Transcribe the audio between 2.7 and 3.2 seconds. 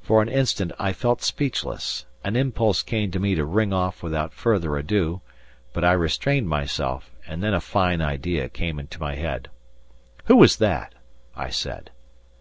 came to